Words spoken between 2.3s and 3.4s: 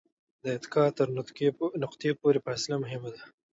فاصله مهمه ده.